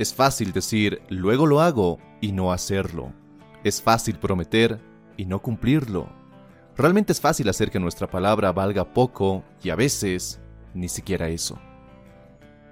[0.00, 3.12] Es fácil decir, luego lo hago y no hacerlo.
[3.64, 4.80] Es fácil prometer
[5.18, 6.08] y no cumplirlo.
[6.74, 10.40] Realmente es fácil hacer que nuestra palabra valga poco y a veces
[10.72, 11.58] ni siquiera eso.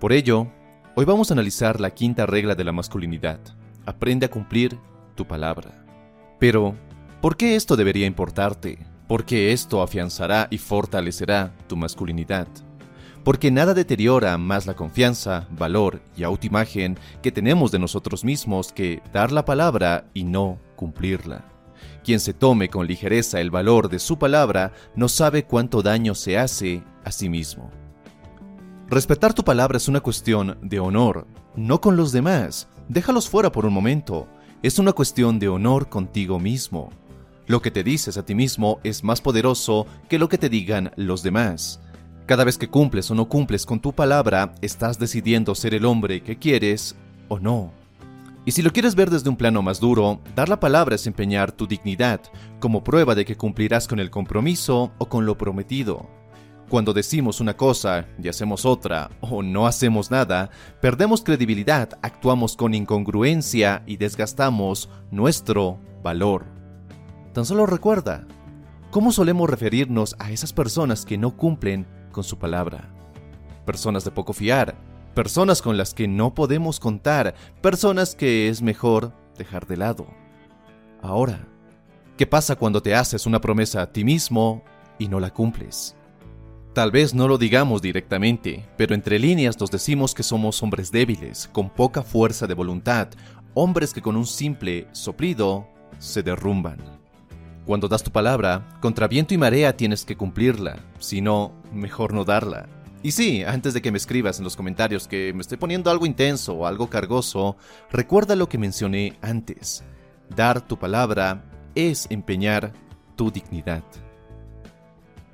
[0.00, 0.48] Por ello,
[0.96, 3.38] hoy vamos a analizar la quinta regla de la masculinidad.
[3.86, 4.76] Aprende a cumplir
[5.14, 5.86] tu palabra.
[6.40, 6.74] Pero,
[7.20, 8.80] ¿por qué esto debería importarte?
[9.06, 12.48] ¿Por qué esto afianzará y fortalecerá tu masculinidad?
[13.24, 19.02] Porque nada deteriora más la confianza, valor y autoimagen que tenemos de nosotros mismos que
[19.12, 21.44] dar la palabra y no cumplirla.
[22.04, 26.38] Quien se tome con ligereza el valor de su palabra no sabe cuánto daño se
[26.38, 27.70] hace a sí mismo.
[28.88, 32.68] Respetar tu palabra es una cuestión de honor, no con los demás.
[32.88, 34.28] Déjalos fuera por un momento.
[34.62, 36.90] Es una cuestión de honor contigo mismo.
[37.46, 40.92] Lo que te dices a ti mismo es más poderoso que lo que te digan
[40.96, 41.80] los demás.
[42.32, 46.22] Cada vez que cumples o no cumples con tu palabra, estás decidiendo ser el hombre
[46.22, 46.96] que quieres
[47.28, 47.74] o no.
[48.46, 51.52] Y si lo quieres ver desde un plano más duro, dar la palabra es empeñar
[51.52, 52.22] tu dignidad
[52.58, 56.08] como prueba de que cumplirás con el compromiso o con lo prometido.
[56.70, 60.48] Cuando decimos una cosa y hacemos otra o no hacemos nada,
[60.80, 66.46] perdemos credibilidad, actuamos con incongruencia y desgastamos nuestro valor.
[67.34, 68.26] Tan solo recuerda,
[68.90, 72.88] ¿cómo solemos referirnos a esas personas que no cumplen con su palabra.
[73.66, 74.76] Personas de poco fiar,
[75.14, 80.06] personas con las que no podemos contar, personas que es mejor dejar de lado.
[81.02, 81.46] Ahora,
[82.16, 84.62] ¿qué pasa cuando te haces una promesa a ti mismo
[84.98, 85.96] y no la cumples?
[86.74, 91.50] Tal vez no lo digamos directamente, pero entre líneas nos decimos que somos hombres débiles,
[91.52, 93.08] con poca fuerza de voluntad,
[93.52, 97.01] hombres que con un simple soplido se derrumban.
[97.66, 102.24] Cuando das tu palabra, contra viento y marea tienes que cumplirla, si no, mejor no
[102.24, 102.68] darla.
[103.04, 106.06] Y sí, antes de que me escribas en los comentarios que me estoy poniendo algo
[106.06, 107.56] intenso o algo cargoso,
[107.90, 109.84] recuerda lo que mencioné antes.
[110.34, 112.72] Dar tu palabra es empeñar
[113.16, 113.82] tu dignidad.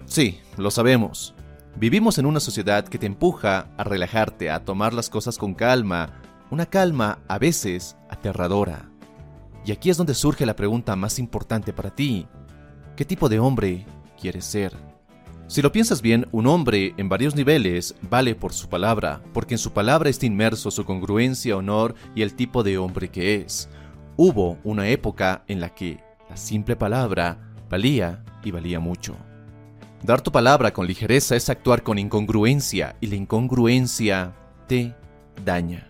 [0.04, 1.34] Sí, lo sabemos.
[1.76, 6.20] Vivimos en una sociedad que te empuja a relajarte, a tomar las cosas con calma,
[6.50, 8.90] una calma a veces aterradora.
[9.68, 12.26] Y aquí es donde surge la pregunta más importante para ti.
[12.96, 13.84] ¿Qué tipo de hombre
[14.18, 14.72] quieres ser?
[15.46, 19.58] Si lo piensas bien, un hombre en varios niveles vale por su palabra, porque en
[19.58, 23.68] su palabra está inmerso su congruencia, honor y el tipo de hombre que es.
[24.16, 26.00] Hubo una época en la que
[26.30, 29.16] la simple palabra valía y valía mucho.
[30.02, 34.34] Dar tu palabra con ligereza es actuar con incongruencia y la incongruencia
[34.66, 34.94] te
[35.44, 35.87] daña.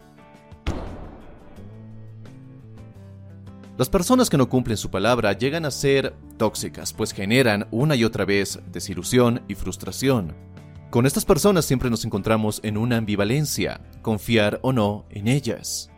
[3.78, 8.02] Las personas que no cumplen su palabra llegan a ser tóxicas, pues generan una y
[8.02, 10.34] otra vez desilusión y frustración.
[10.90, 15.92] Con estas personas siempre nos encontramos en una ambivalencia, confiar o no en ellas.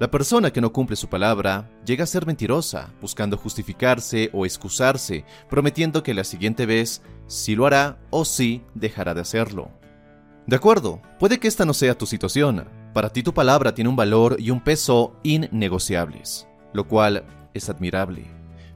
[0.00, 5.24] La persona que no cumple su palabra llega a ser mentirosa, buscando justificarse o excusarse,
[5.48, 9.70] prometiendo que la siguiente vez sí lo hará o sí dejará de hacerlo.
[10.48, 12.66] De acuerdo, puede que esta no sea tu situación.
[12.92, 18.24] Para ti tu palabra tiene un valor y un peso innegociables lo cual es admirable.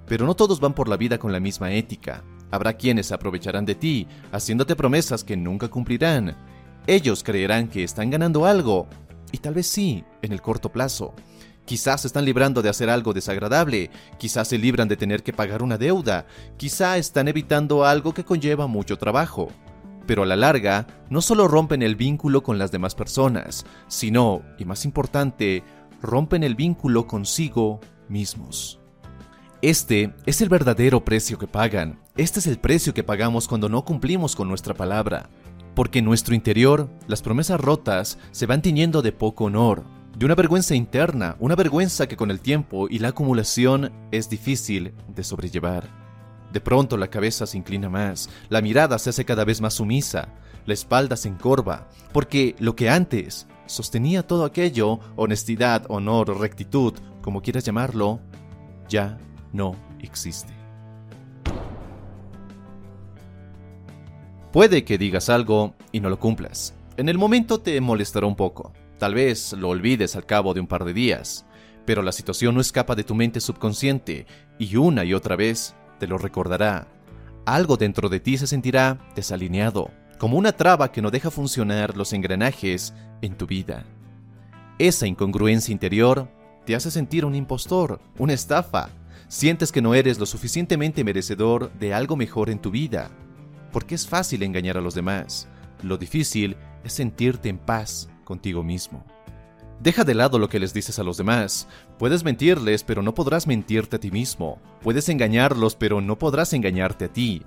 [0.06, 2.22] Pero no todos van por la vida con la misma ética.
[2.50, 6.36] Habrá quienes aprovecharán de ti, haciéndote promesas que nunca cumplirán.
[6.86, 8.86] Ellos creerán que están ganando algo,
[9.32, 11.14] y tal vez sí, en el corto plazo.
[11.64, 15.62] Quizás se están librando de hacer algo desagradable, quizás se libran de tener que pagar
[15.62, 16.26] una deuda,
[16.58, 19.48] quizá están evitando algo que conlleva mucho trabajo.
[20.06, 24.66] Pero a la larga, no solo rompen el vínculo con las demás personas, sino, y
[24.66, 25.64] más importante,
[26.04, 28.80] rompen el vínculo consigo mismos.
[29.62, 31.98] Este es el verdadero precio que pagan.
[32.16, 35.30] Este es el precio que pagamos cuando no cumplimos con nuestra palabra.
[35.74, 39.84] Porque en nuestro interior, las promesas rotas se van tiñendo de poco honor,
[40.16, 44.92] de una vergüenza interna, una vergüenza que con el tiempo y la acumulación es difícil
[45.08, 46.03] de sobrellevar.
[46.54, 50.28] De pronto la cabeza se inclina más, la mirada se hace cada vez más sumisa,
[50.66, 57.42] la espalda se encorva, porque lo que antes sostenía todo aquello, honestidad, honor, rectitud, como
[57.42, 58.20] quieras llamarlo,
[58.88, 59.18] ya
[59.52, 60.54] no existe.
[64.52, 66.72] Puede que digas algo y no lo cumplas.
[66.96, 70.68] En el momento te molestará un poco, tal vez lo olvides al cabo de un
[70.68, 71.46] par de días,
[71.84, 76.06] pero la situación no escapa de tu mente subconsciente y una y otra vez te
[76.06, 76.86] lo recordará.
[77.46, 82.12] Algo dentro de ti se sentirá desalineado, como una traba que no deja funcionar los
[82.12, 83.84] engranajes en tu vida.
[84.78, 86.28] Esa incongruencia interior
[86.64, 88.88] te hace sentir un impostor, una estafa.
[89.28, 93.10] Sientes que no eres lo suficientemente merecedor de algo mejor en tu vida.
[93.72, 95.48] Porque es fácil engañar a los demás.
[95.82, 99.04] Lo difícil es sentirte en paz contigo mismo.
[99.80, 101.68] Deja de lado lo que les dices a los demás.
[101.98, 104.58] Puedes mentirles, pero no podrás mentirte a ti mismo.
[104.82, 107.42] Puedes engañarlos, pero no podrás engañarte a ti.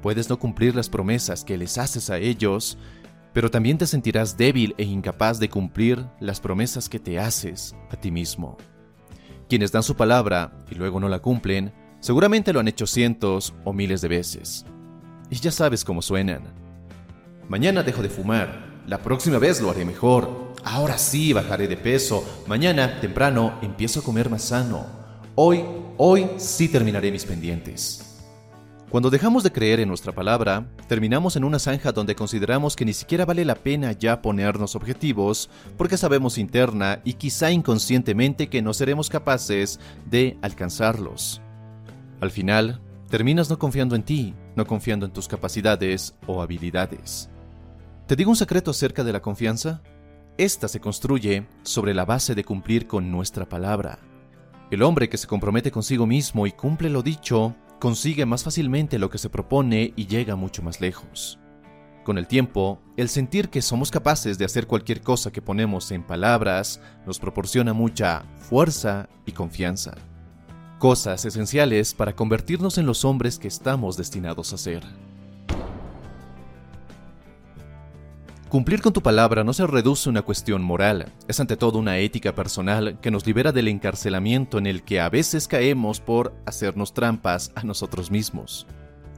[0.00, 2.78] Puedes no cumplir las promesas que les haces a ellos,
[3.32, 7.96] pero también te sentirás débil e incapaz de cumplir las promesas que te haces a
[7.96, 8.56] ti mismo.
[9.48, 13.72] Quienes dan su palabra y luego no la cumplen, seguramente lo han hecho cientos o
[13.72, 14.66] miles de veces.
[15.30, 16.42] Y ya sabes cómo suenan.
[17.48, 20.54] Mañana dejo de fumar, la próxima vez lo haré mejor.
[20.64, 22.24] Ahora sí bajaré de peso.
[22.46, 24.86] Mañana, temprano, empiezo a comer más sano.
[25.34, 25.64] Hoy,
[25.98, 28.08] hoy sí terminaré mis pendientes.
[28.90, 32.92] Cuando dejamos de creer en nuestra palabra, terminamos en una zanja donde consideramos que ni
[32.92, 35.48] siquiera vale la pena ya ponernos objetivos
[35.78, 41.40] porque sabemos interna y quizá inconscientemente que no seremos capaces de alcanzarlos.
[42.20, 47.31] Al final, terminas no confiando en ti, no confiando en tus capacidades o habilidades.
[48.06, 49.80] ¿Te digo un secreto acerca de la confianza?
[50.36, 54.00] Esta se construye sobre la base de cumplir con nuestra palabra.
[54.72, 59.08] El hombre que se compromete consigo mismo y cumple lo dicho consigue más fácilmente lo
[59.08, 61.38] que se propone y llega mucho más lejos.
[62.02, 66.02] Con el tiempo, el sentir que somos capaces de hacer cualquier cosa que ponemos en
[66.02, 69.94] palabras nos proporciona mucha fuerza y confianza.
[70.80, 74.82] Cosas esenciales para convertirnos en los hombres que estamos destinados a ser.
[78.52, 81.96] Cumplir con tu palabra no se reduce a una cuestión moral, es ante todo una
[81.96, 86.92] ética personal que nos libera del encarcelamiento en el que a veces caemos por hacernos
[86.92, 88.66] trampas a nosotros mismos.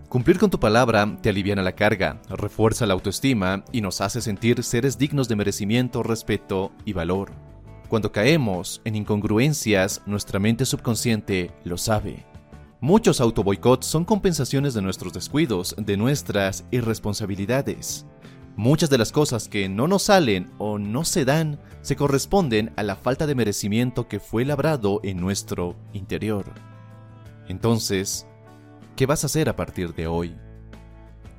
[0.08, 4.62] Cumplir con tu palabra te aliviana la carga, refuerza la autoestima y nos hace sentir
[4.62, 7.32] seres dignos de merecimiento, respeto y valor.
[7.88, 12.24] Cuando caemos en incongruencias, nuestra mente subconsciente lo sabe.
[12.80, 18.06] Muchos autoboicots son compensaciones de nuestros descuidos, de nuestras irresponsabilidades.
[18.56, 22.84] Muchas de las cosas que no nos salen o no se dan se corresponden a
[22.84, 26.44] la falta de merecimiento que fue labrado en nuestro interior.
[27.48, 28.26] Entonces,
[28.94, 30.36] ¿qué vas a hacer a partir de hoy?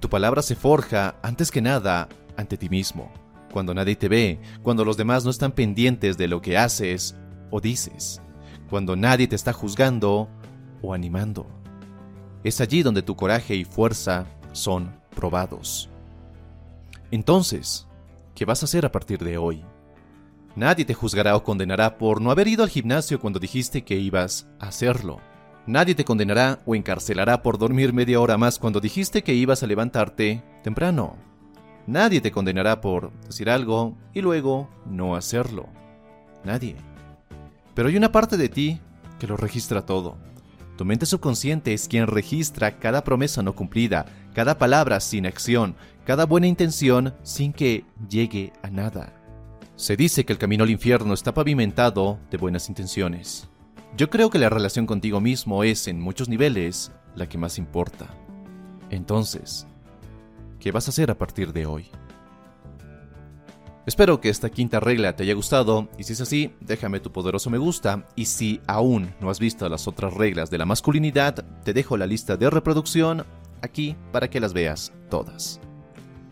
[0.01, 3.09] Tu palabra se forja, antes que nada, ante ti mismo,
[3.51, 7.15] cuando nadie te ve, cuando los demás no están pendientes de lo que haces
[7.49, 8.21] o dices,
[8.69, 10.29] cuando nadie te está juzgando
[10.81, 11.47] o animando.
[12.43, 15.89] Es allí donde tu coraje y fuerza son probados.
[17.11, 17.87] Entonces,
[18.33, 19.63] ¿qué vas a hacer a partir de hoy?
[20.55, 24.47] Nadie te juzgará o condenará por no haber ido al gimnasio cuando dijiste que ibas
[24.59, 25.19] a hacerlo.
[25.67, 29.67] Nadie te condenará o encarcelará por dormir media hora más cuando dijiste que ibas a
[29.67, 31.17] levantarte temprano.
[31.87, 35.67] Nadie te condenará por decir algo y luego no hacerlo.
[36.43, 36.75] Nadie.
[37.73, 38.79] Pero hay una parte de ti
[39.19, 40.17] que lo registra todo.
[40.77, 44.05] Tu mente subconsciente es quien registra cada promesa no cumplida,
[44.35, 49.13] cada palabra sin acción, cada buena intención sin que llegue a nada.
[49.77, 53.47] Se dice que el camino al infierno está pavimentado de buenas intenciones.
[53.95, 58.07] Yo creo que la relación contigo mismo es, en muchos niveles, la que más importa.
[58.89, 59.67] Entonces,
[60.59, 61.89] ¿qué vas a hacer a partir de hoy?
[63.85, 67.49] Espero que esta quinta regla te haya gustado y si es así, déjame tu poderoso
[67.49, 71.71] me gusta y si aún no has visto las otras reglas de la masculinidad, te
[71.71, 73.25] dejo la lista de reproducción
[73.65, 75.59] aquí para que las veas todas.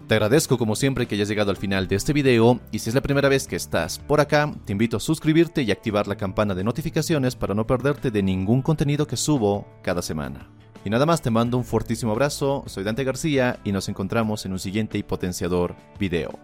[0.07, 2.95] Te agradezco como siempre que hayas llegado al final de este video y si es
[2.95, 6.53] la primera vez que estás por acá, te invito a suscribirte y activar la campana
[6.53, 10.49] de notificaciones para no perderte de ningún contenido que subo cada semana.
[10.85, 14.51] Y nada más te mando un fortísimo abrazo, soy Dante García y nos encontramos en
[14.51, 16.37] un siguiente y potenciador video.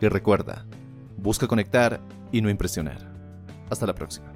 [0.00, 0.66] Y recuerda,
[1.16, 2.00] busca conectar
[2.32, 2.98] y no impresionar.
[3.70, 4.32] Hasta la próxima.